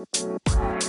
[0.00, 0.79] My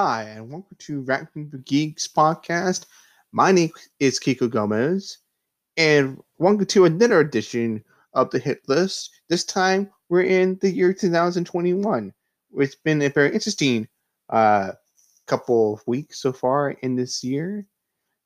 [0.00, 2.86] hi, and welcome to for Geeks podcast.
[3.32, 5.18] My name is Kiko Gomez,
[5.76, 9.10] and welcome to another edition of the hit list.
[9.28, 12.12] This time we're in the year 2021.
[12.58, 13.88] It's been a very interesting
[14.30, 14.70] uh,
[15.26, 17.66] couple of weeks so far in this year.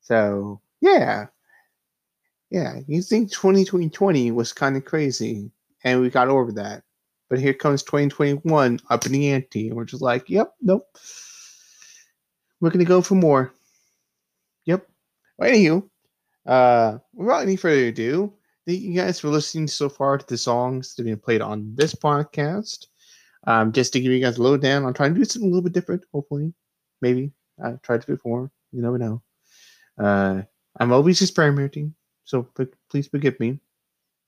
[0.02, 1.28] So, yeah.
[2.50, 5.50] Yeah, you think 2020 was kind of crazy,
[5.84, 6.82] and we got over that.
[7.30, 10.86] But here comes 2021 up in the ante, and we're just like, yep, nope.
[12.62, 13.52] We're gonna go for more.
[14.66, 14.86] Yep.
[15.36, 15.90] Well, anywho,
[16.46, 18.32] uh, without any further ado,
[18.64, 21.74] thank you guys for listening so far to the songs that have been played on
[21.74, 22.86] this podcast.
[23.48, 25.68] Um, just to give you guys a lowdown, I'm trying to do something a little
[25.68, 26.04] bit different.
[26.12, 26.54] Hopefully,
[27.00, 28.48] maybe I've tried it before.
[28.70, 29.22] You never know.
[29.98, 30.42] Uh,
[30.78, 31.92] I'm always experimenting,
[32.22, 32.48] so
[32.88, 33.58] please forgive me.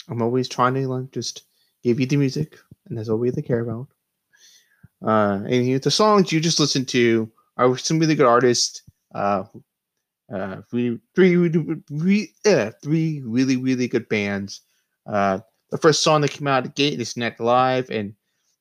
[0.09, 1.45] I'm always trying to like just
[1.85, 3.87] give you the music, and that's all we to care about.
[5.07, 8.82] Uh, and the songs you just listened to are some really good artists.
[9.14, 9.44] Uh,
[10.32, 11.50] uh, three, three,
[11.88, 14.62] three, uh, three really, really good bands.
[15.06, 15.38] Uh,
[15.70, 18.14] the first song that came out of the gate is Neck Live, and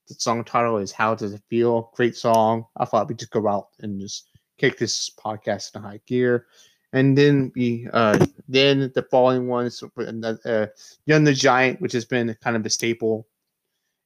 [0.07, 1.91] the song title is How Does It Feel?
[1.95, 2.65] Great song.
[2.77, 6.47] I thought we'd just go out and just kick this podcast in high gear.
[6.91, 10.67] And then we, uh, then the following ones, uh,
[11.05, 13.27] Young the Giant, which has been kind of a staple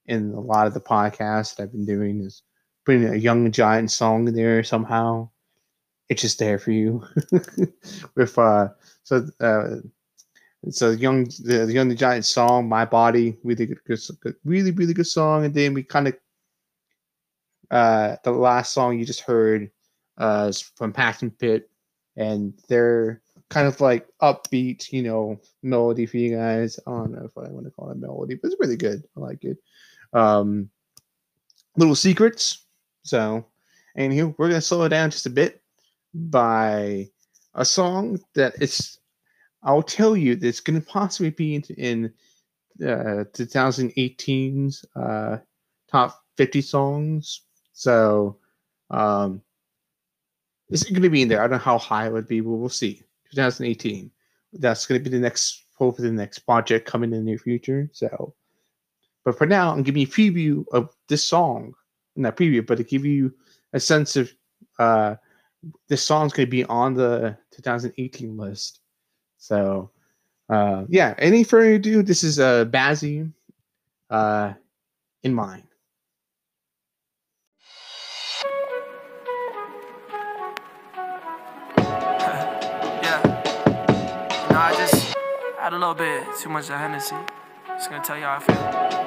[0.06, 2.44] in a lot of the podcasts that I've been doing, is
[2.88, 5.30] putting a Young Giant song in there somehow.
[6.08, 7.04] It's just there for you.
[8.16, 8.70] With uh,
[9.04, 9.76] so uh,
[10.72, 15.06] so young the, the Young Giant song, My Body, really good, good, really really good
[15.06, 15.44] song.
[15.44, 16.18] And then we kind of
[17.70, 19.70] uh, the last song you just heard
[20.18, 21.70] uh, is from Passion Pit,
[22.16, 26.80] and they're kind of like upbeat, you know, melody for you guys.
[26.88, 29.04] I don't know if I want to call it melody, but it's really good.
[29.18, 29.58] I like it.
[30.14, 30.70] Um,
[31.76, 32.64] little secrets.
[33.08, 33.46] So,
[33.96, 35.62] and here we're gonna slow it down just a bit
[36.14, 37.10] by
[37.56, 39.00] a song that it's.
[39.64, 42.06] I'll tell you, that's gonna possibly be in, in
[42.88, 45.38] uh, 2018's uh,
[45.92, 47.42] top 50 songs.
[47.74, 48.38] So,
[48.90, 49.42] um,
[50.70, 51.40] it's going to be in there.
[51.40, 53.04] I don't know how high it would be, but we'll see.
[53.34, 54.12] 2018.
[54.54, 57.90] That's going to be the next, hopefully, the next project coming in the near future.
[57.94, 58.34] So,
[59.24, 61.74] but for now, I'm giving you a preview of this song.
[62.18, 63.34] Not preview, but to give you
[63.74, 64.34] a sense of
[64.80, 65.16] uh,
[65.88, 68.80] this song's going to be on the 2018 list.
[69.38, 69.92] So,
[70.50, 73.32] uh, yeah, any further ado, this is uh, Bazzi
[74.10, 74.54] uh,
[75.24, 75.64] in mind.
[83.08, 83.22] Yeah.
[84.50, 85.16] You I just
[85.60, 87.16] had a little bit too much of Hennessy.
[87.68, 89.07] Just gonna tell how I feel.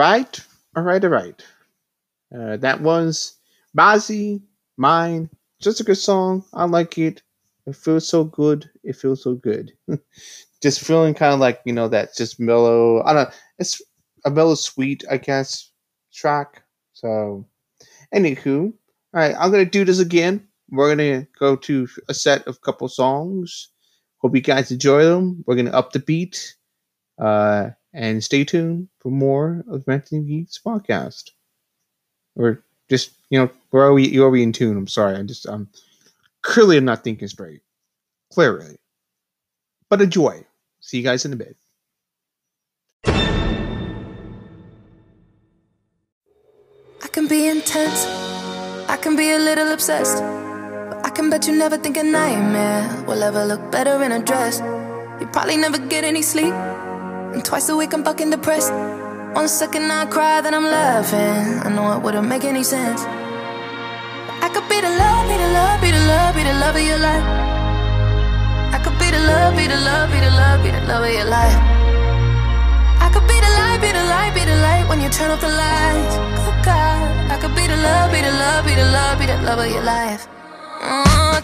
[0.00, 0.40] right,
[0.76, 1.42] all right, all right.
[2.34, 3.36] Uh, that was
[3.76, 4.40] Bazzi,
[4.76, 5.28] mine,
[5.60, 6.44] just a good song.
[6.54, 7.22] I like it.
[7.66, 8.70] It feels so good.
[8.82, 9.72] It feels so good.
[10.62, 13.02] just feeling kind of like you know that just mellow.
[13.04, 13.28] I don't.
[13.28, 13.34] know.
[13.58, 13.82] It's
[14.24, 15.70] a mellow, sweet, I guess,
[16.12, 16.62] track.
[16.94, 17.46] So,
[18.14, 18.72] anywho, all
[19.12, 20.48] right, I'm gonna do this again.
[20.70, 23.68] We're gonna go to a set of couple songs.
[24.18, 25.44] Hope you guys enjoy them.
[25.46, 26.56] We're gonna up the beat.
[27.18, 31.30] Uh, and stay tuned for more of Ranting Geeks podcast.
[32.36, 34.08] Or just you know, where are we?
[34.08, 34.76] You are we in tune?
[34.76, 35.16] I'm sorry.
[35.16, 35.68] I'm just um
[36.42, 37.60] clearly I'm not thinking straight.
[38.32, 38.76] Clearly,
[39.88, 40.44] but enjoy.
[40.80, 41.56] See you guys in a bit.
[47.02, 48.06] I can be intense.
[48.88, 50.22] I can be a little obsessed.
[50.22, 54.60] I can bet you never think a nightmare will ever look better in a dress.
[55.20, 56.54] You probably never get any sleep.
[57.32, 58.72] And twice a week I'm fucking depressed.
[59.34, 61.62] One second I cry, then I'm laughing.
[61.64, 63.02] I know it wouldn't make any sense.
[64.42, 66.82] I could be the love, be the love, be the love, be the love of
[66.82, 67.24] your life.
[68.74, 71.12] I could be the love, be the love, be the love, be the love of
[71.14, 71.58] your life.
[72.98, 75.40] I could be the light, be the light, be the light when you turn off
[75.40, 76.14] the lights.
[76.18, 79.38] Oh God, I could be the love, be the love, be the love, be the
[79.46, 80.26] love of your life.
[80.82, 81.38] Oh,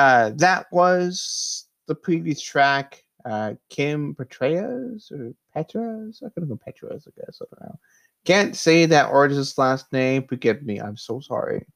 [0.00, 6.22] Uh, that was the previous track, uh, Kim Petras or Petras.
[6.24, 7.42] I could have gone Petras, I guess.
[7.42, 7.78] I don't know.
[8.24, 10.26] Can't say that artist's last name.
[10.26, 10.80] Forgive me.
[10.80, 11.66] I'm so sorry.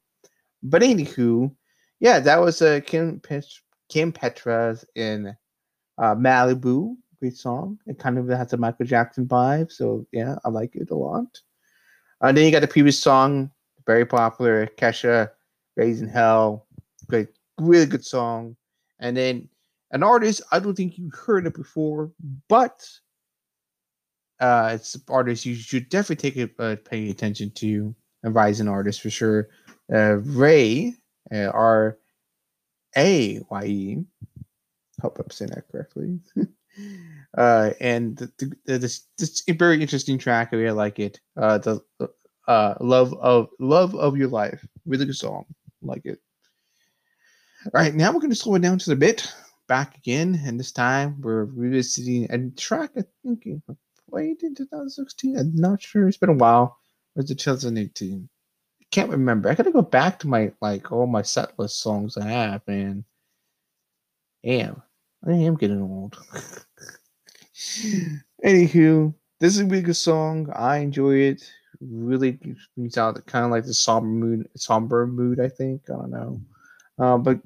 [0.62, 1.54] But anywho,
[2.00, 3.60] yeah, that was uh, Kim Pet-
[3.90, 5.36] Kim Petras in
[5.98, 6.96] uh, Malibu.
[7.20, 7.78] Great song.
[7.86, 9.70] It kind of has a Michael Jackson vibe.
[9.70, 11.42] So yeah, I like it a lot.
[12.22, 13.50] Uh, then you got the previous song,
[13.86, 15.28] very popular, Kesha,
[15.76, 16.66] Raising Hell.
[17.06, 18.56] Great really good song.
[19.00, 19.48] And then
[19.90, 22.10] an artist I don't think you heard it before,
[22.48, 22.88] but
[24.40, 27.94] uh, it's an artist you should definitely take it, uh, paying attention to.
[28.24, 29.50] A rising artist for sure.
[29.92, 30.94] Uh, Ray
[31.32, 31.98] uh, R
[32.96, 34.04] A Y E.
[35.02, 36.18] Hope I'm saying that correctly.
[37.36, 40.48] uh, and the, the, this this very interesting track.
[40.52, 41.20] I really like it.
[41.36, 41.80] Uh, the
[42.48, 44.66] uh, love of love of your life.
[44.86, 45.44] Really good song.
[45.82, 46.20] Like it.
[47.66, 49.32] All right, now we're going to slow it down to the bit.
[49.68, 53.46] Back again, and this time we're revisiting a track I think
[54.10, 55.38] played in 2016.
[55.38, 56.06] I'm not sure.
[56.06, 56.78] It's been a while.
[57.16, 58.28] Or is it 2018?
[58.82, 59.48] I can't remember.
[59.48, 63.02] I gotta go back to my like all my set list songs I have, and
[64.44, 64.82] damn,
[65.26, 66.18] I am getting old.
[68.44, 70.50] Anywho, this is a really good song.
[70.54, 71.50] I enjoy it.
[71.80, 72.38] Really
[72.76, 75.40] brings out kind of like the somber mood, somber mood.
[75.40, 76.40] I think I don't know,
[76.98, 77.40] uh, but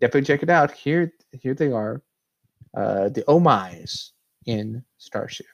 [0.00, 0.70] definitely check it out.
[0.72, 2.02] Here, here they are,
[2.74, 4.12] uh, the My's
[4.46, 5.46] in Starship.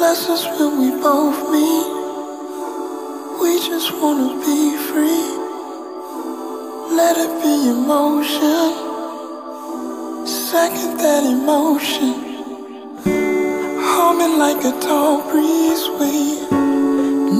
[0.00, 2.00] Lessons when we both meet.
[3.40, 5.39] We just wanna be free.
[7.00, 8.68] Let it be emotion.
[10.26, 12.12] Second that emotion.
[13.90, 15.84] Humming like a tall breeze.
[15.98, 16.14] We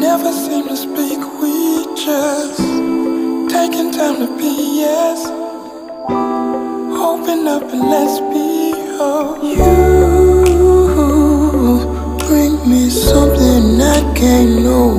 [0.01, 1.21] never seem to speak.
[1.43, 2.57] We just
[3.55, 5.19] taking time to be yes.
[7.11, 8.73] Open up and let's be
[9.09, 9.69] oh you
[12.27, 14.91] bring me something I can't know.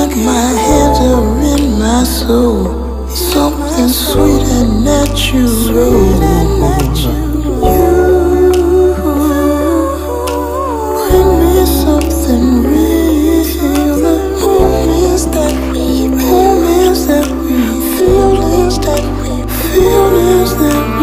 [0.00, 2.75] In my hands or in my soul.
[3.16, 5.62] Something sweet and natural.
[7.62, 7.80] You
[11.08, 12.86] bring me something real.
[15.32, 16.08] That we,
[17.06, 17.56] that we,
[17.96, 19.30] feelings that we,
[19.72, 20.95] feelings that we.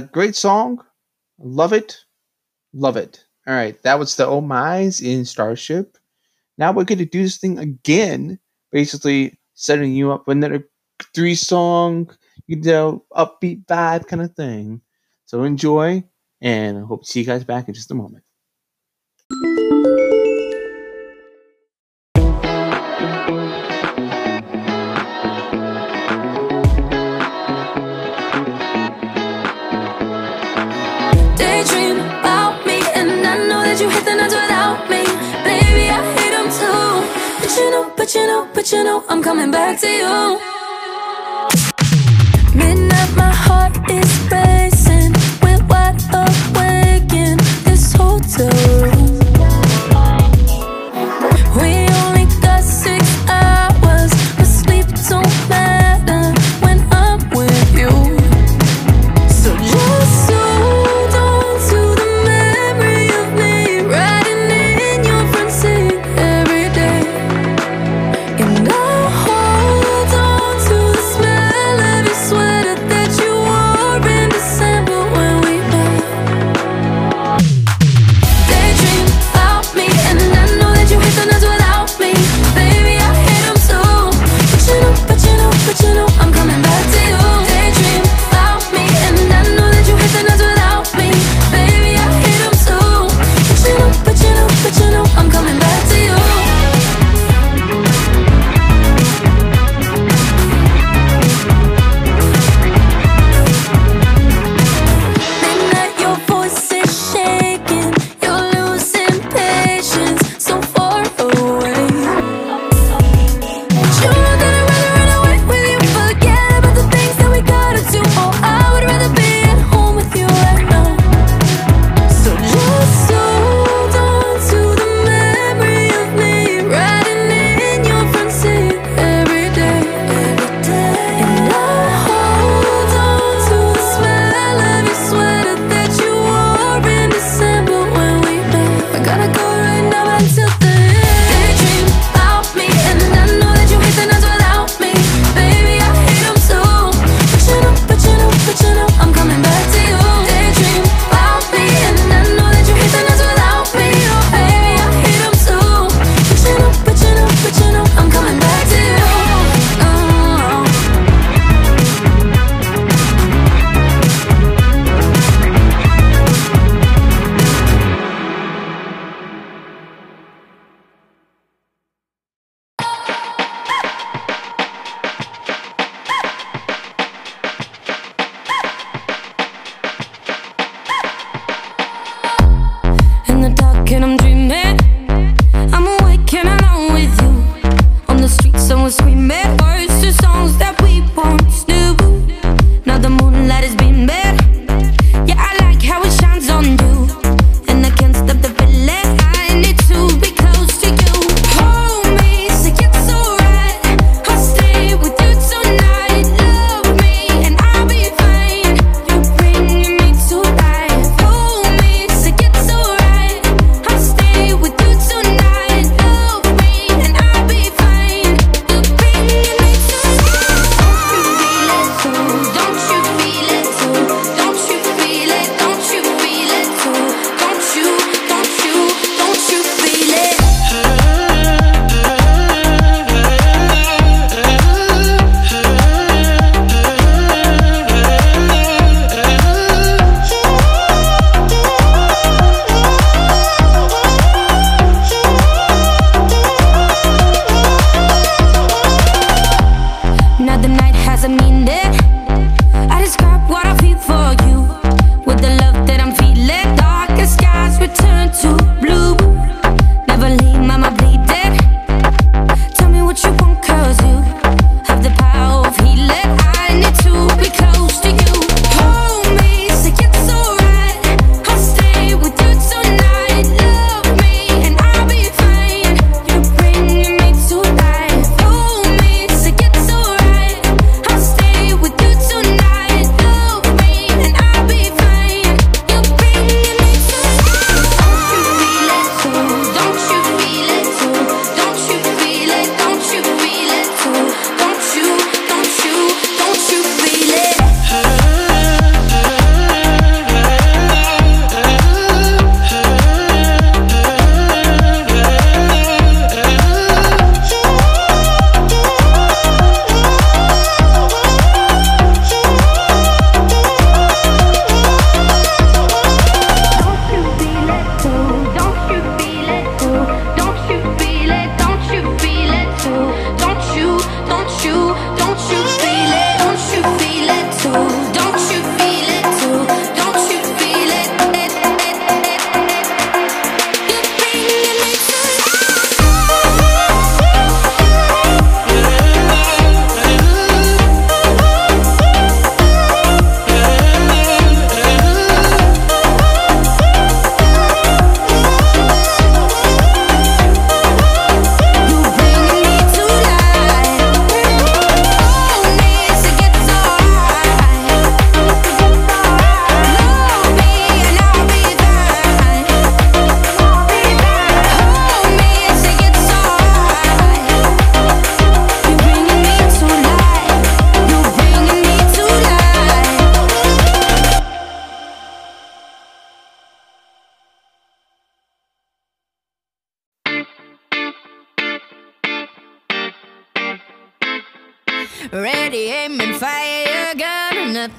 [0.00, 0.82] Great song.
[1.38, 2.04] Love it.
[2.74, 3.24] Love it.
[3.48, 5.98] All right, that was the Oh My's in Starship.
[6.58, 8.40] Now we're going to do this thing again,
[8.72, 10.68] basically setting you up with another
[11.14, 12.10] three song,
[12.48, 14.82] you know, upbeat vibe kind of thing.
[15.26, 16.04] So enjoy,
[16.42, 18.25] and I hope to see you guys back in just a moment.
[38.72, 40.55] You know I'm coming back to you.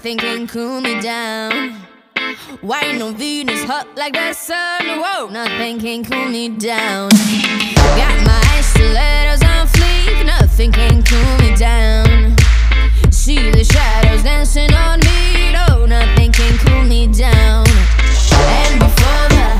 [0.07, 1.73] Nothing can cool me down.
[2.61, 5.01] White on Venus, hot like the sun.
[5.01, 7.09] Whoa, nothing can cool me down.
[7.75, 10.25] Got my stilettos on fleek.
[10.25, 12.37] Nothing can cool me down.
[13.11, 15.51] See the shadows dancing on me.
[15.51, 17.67] No, nothing can cool me down.
[17.67, 19.56] And before the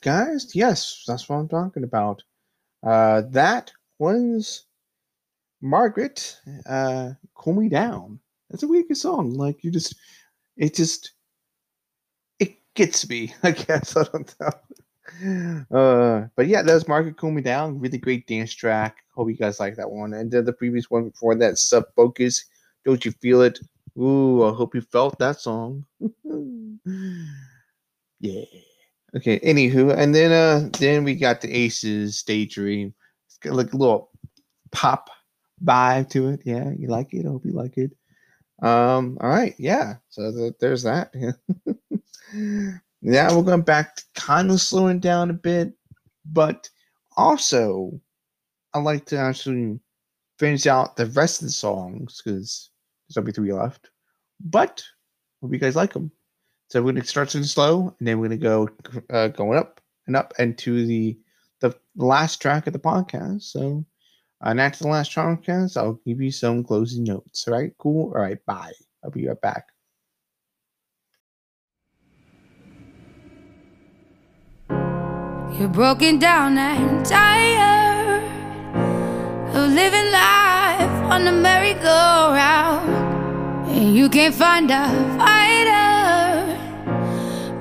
[0.00, 0.54] guys.
[0.54, 2.22] Yes, that's what I'm talking about.
[2.82, 4.64] Uh, that was
[5.60, 6.38] Margaret.
[6.66, 8.20] Uh, "Cool Me Down."
[8.50, 9.34] That's a good song.
[9.34, 9.94] Like you just,
[10.56, 11.12] it just,
[12.38, 13.34] it gets me.
[13.42, 14.50] I guess I don't know.
[15.70, 18.98] Uh, but yeah, that was Margaret "Cool Me Down." Really great dance track.
[19.14, 20.14] Hope you guys like that one.
[20.14, 22.44] And then the previous one before that, "Sub Focus."
[22.84, 23.58] Don't you feel it?
[23.98, 25.84] Ooh, I hope you felt that song.
[28.20, 28.44] yeah.
[29.16, 32.94] Okay, anywho, and then uh then we got the Aces Daydream.
[33.26, 34.10] It's got like a little
[34.70, 35.10] pop
[35.64, 36.42] vibe to it.
[36.44, 37.26] Yeah, you like it?
[37.26, 37.90] I hope you like it.
[38.62, 39.94] Um, all right, yeah.
[40.10, 41.12] So th- there's that.
[43.02, 45.72] yeah, we're going back to kind of slowing down a bit,
[46.26, 46.68] but
[47.16, 48.00] also
[48.74, 49.80] I like to actually
[50.38, 52.70] finish out the rest of the songs because
[53.08, 53.90] there's only three left.
[54.40, 54.82] But
[55.40, 56.12] hope you guys like them.
[56.70, 58.68] So we're gonna start something slow, and then we're gonna go
[59.10, 61.18] uh, going up and up and to the
[61.58, 63.42] the last track of the podcast.
[63.42, 63.84] So,
[64.40, 67.48] uh, and after the last podcast, I'll give you some closing notes.
[67.48, 68.12] All right, cool.
[68.14, 68.70] All right, bye.
[69.02, 69.66] I'll be right back.
[75.58, 78.22] You're broken down and tired
[79.48, 82.88] of living life on the merry-go-round,
[83.68, 84.86] and you can't find a
[85.18, 85.89] fighter.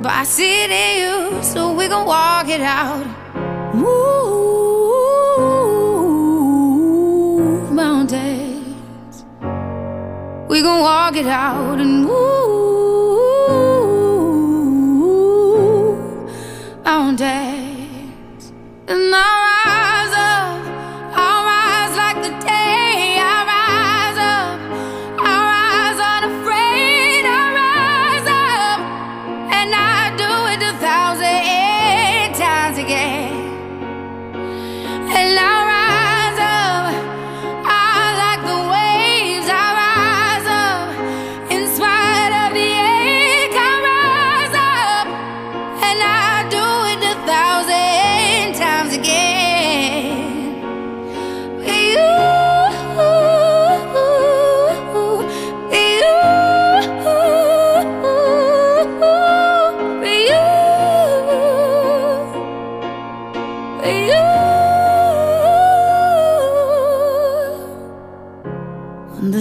[0.02, 3.06] But I see it in you, so we gon' walk it out.
[3.76, 3.89] Move
[7.74, 9.26] mountains.
[10.50, 12.30] We gon' walk it out and move
[16.86, 18.54] mountains.
[18.88, 19.49] And I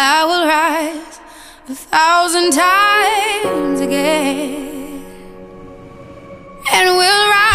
[0.00, 1.18] I will rise
[1.68, 5.04] a thousand times again,
[6.72, 7.47] and we'll rise.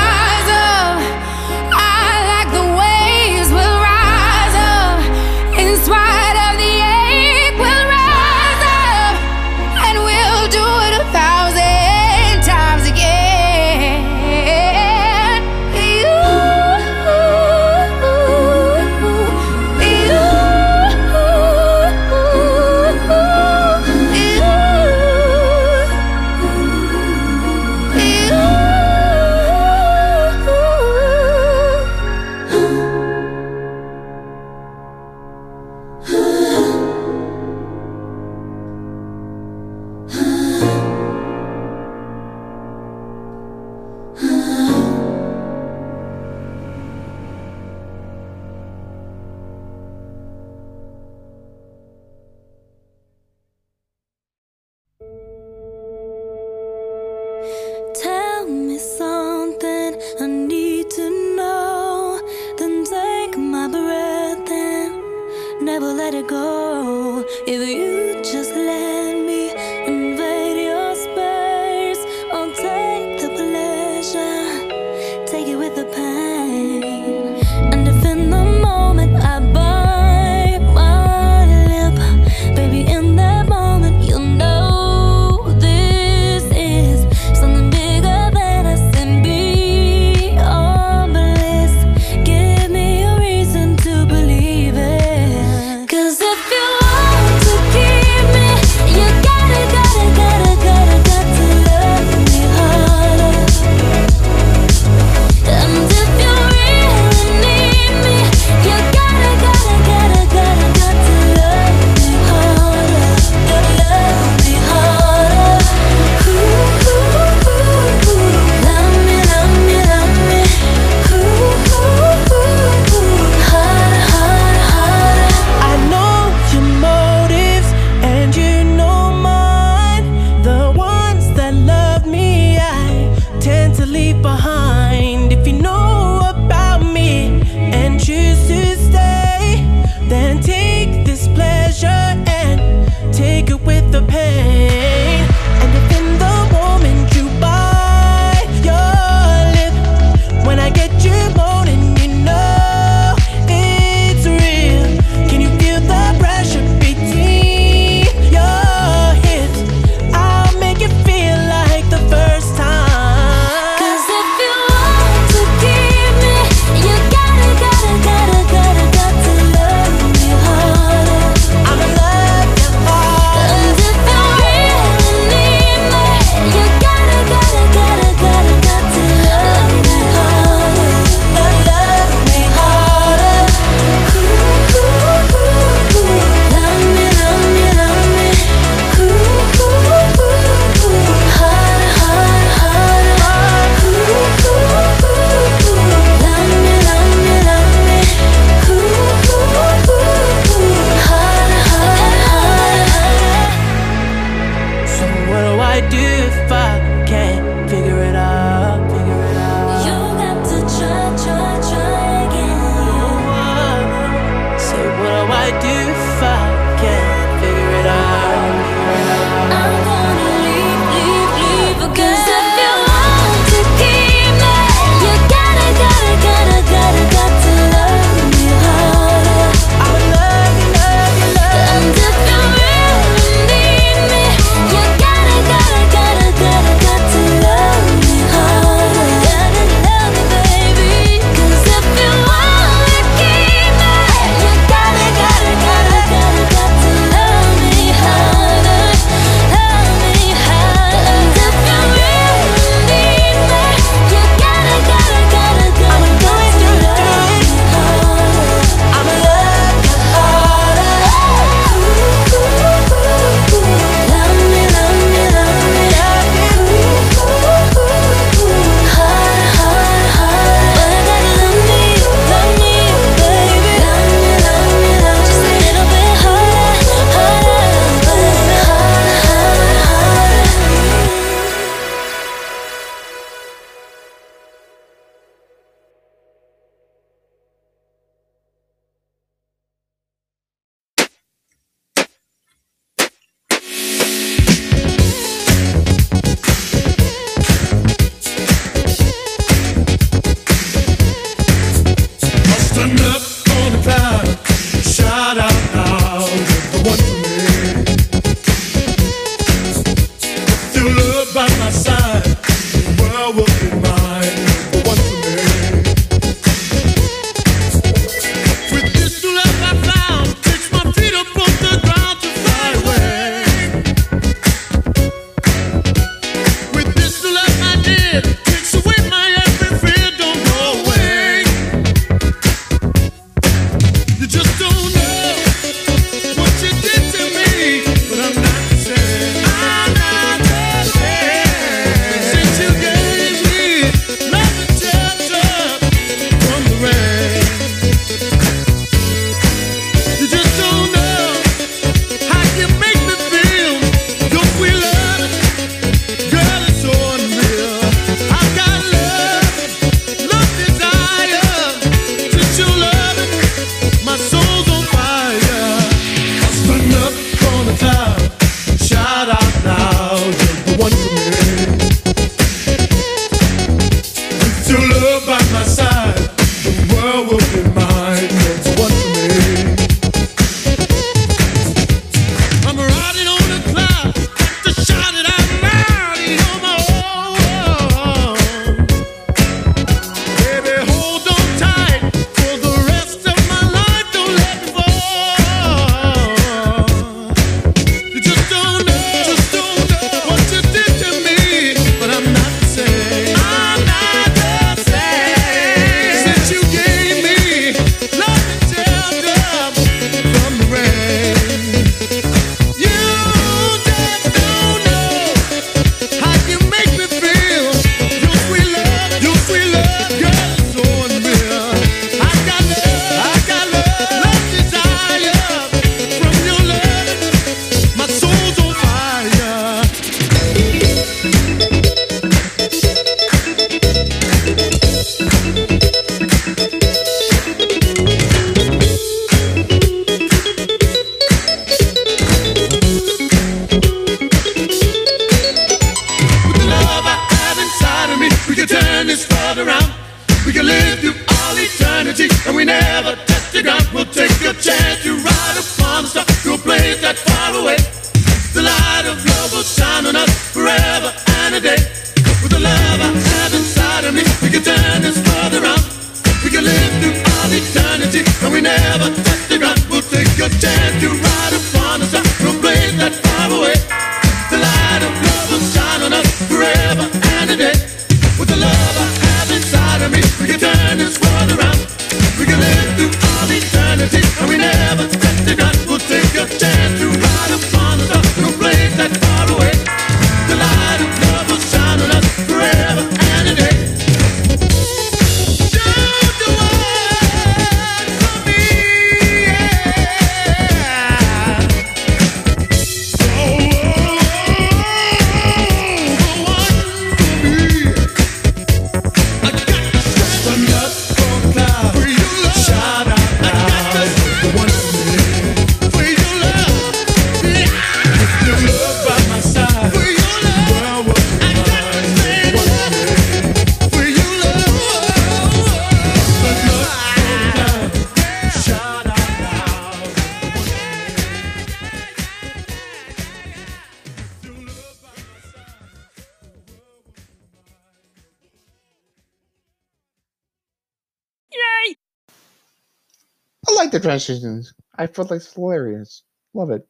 [544.97, 546.23] I felt like it's hilarious.
[546.53, 546.87] Love it.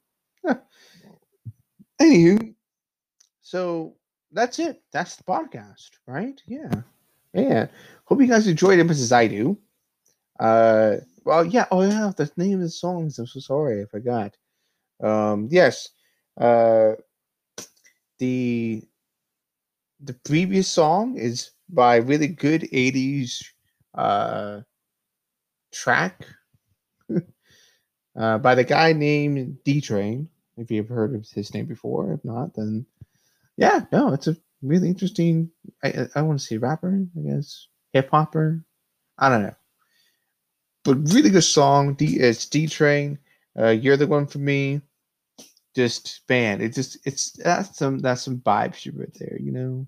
[2.02, 2.54] Anywho,
[3.42, 3.96] so
[4.32, 4.82] that's it.
[4.92, 6.42] That's the podcast, right?
[6.48, 6.72] Yeah.
[7.34, 7.68] Yeah.
[8.06, 9.58] Hope you guys enjoyed it as much as I do.
[10.40, 13.20] Uh well yeah, oh yeah, the name of the songs.
[13.20, 14.36] I'm so sorry, I forgot.
[15.02, 15.90] Um yes.
[16.40, 16.94] Uh
[18.20, 18.84] the
[20.02, 23.44] the previous song is by really good 80s
[23.96, 24.62] uh
[25.72, 26.26] track
[28.16, 30.30] uh by the guy named D Train.
[30.58, 32.86] If you've heard of his name before, if not, then
[33.58, 35.52] yeah, no, it's a really interesting.
[35.84, 38.64] I I, want to say rapper, I guess, hip hopper.
[39.18, 39.56] I don't know,
[40.84, 41.96] but really good song.
[41.96, 43.20] D it's D Train.
[43.58, 44.82] Uh, you're the one for me.
[45.76, 49.88] Just man, it just it's that's some that's some vibes you right there, you know.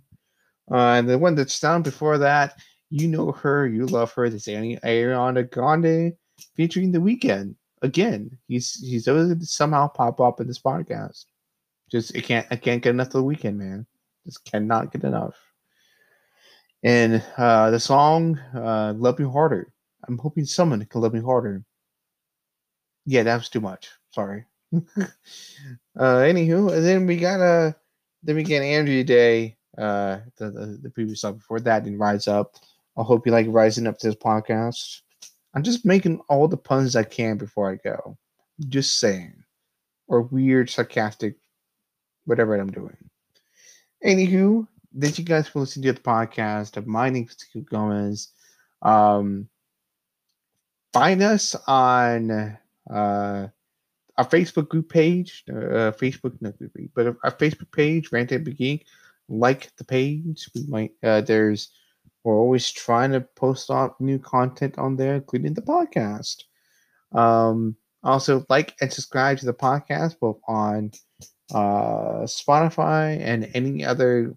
[0.71, 2.59] Uh, and the one that's down before that,
[2.89, 4.29] you know her, you love her.
[4.29, 6.13] This Annie Ariana Grande
[6.55, 8.37] featuring The Weeknd again.
[8.47, 11.25] He's he's always to somehow pop up in this podcast.
[11.91, 13.85] Just I can't I can't get enough of The Weeknd, man.
[14.25, 15.35] Just cannot get enough.
[16.83, 19.71] And uh, the song uh, "Love Me Harder."
[20.07, 21.63] I'm hoping someone can love me harder.
[23.05, 23.89] Yeah, that was too much.
[24.11, 24.45] Sorry.
[24.73, 24.79] uh,
[25.95, 27.71] anywho, and then we got uh
[28.23, 32.27] then we get Andra Day, uh, the, the the previous song before that, and Rise
[32.27, 32.55] Up.
[32.97, 35.01] I hope you like rising up to this podcast.
[35.55, 38.17] I'm just making all the puns I can before I go.
[38.67, 39.33] Just saying,
[40.07, 41.35] or weird, sarcastic,
[42.25, 42.97] whatever I'm doing.
[44.05, 44.67] Anywho,
[44.99, 46.85] thank you guys for listening to the podcast.
[46.85, 48.29] My name is Gomez.
[48.81, 49.47] Um,
[50.91, 52.31] find us on
[52.89, 53.47] uh,
[54.17, 58.57] our Facebook group page, uh, Facebook not group page, but our Facebook page, Rant and
[58.57, 58.85] Geek.
[59.27, 60.49] Like the page.
[60.53, 61.69] We might uh, there's
[62.25, 66.43] we're always trying to post up new content on there, including the podcast.
[67.13, 70.91] Um, also, like and subscribe to the podcast both on
[71.53, 74.35] uh, Spotify and any other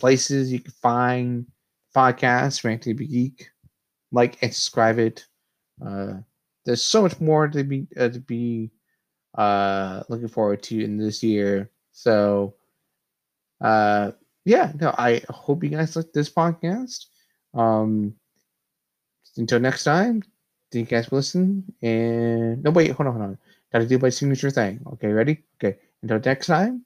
[0.00, 1.46] places you can find
[1.96, 2.64] podcasts.
[2.64, 3.48] Rant and Geek.
[4.10, 5.24] Like and subscribe it.
[5.84, 6.14] Uh,
[6.66, 8.72] there's so much more to be uh, to be
[9.38, 11.70] uh, looking forward to in this year.
[11.92, 12.56] So,
[13.60, 14.10] uh,
[14.44, 17.06] yeah, no, I hope you guys like this podcast.
[17.54, 18.14] Um,
[19.36, 20.22] until next time,
[20.72, 21.64] thank you guys for listening.
[21.82, 23.38] And no, wait, hold on, hold on.
[23.72, 24.80] Gotta do my signature thing.
[24.94, 25.42] Okay, ready?
[25.56, 25.78] Okay.
[26.02, 26.84] Until next time,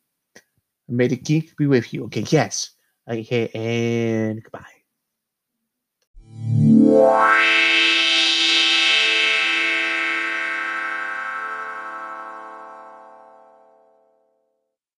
[0.89, 2.05] may the geek be with you.
[2.05, 2.71] Okay, yes.
[3.09, 4.77] Okay, and goodbye.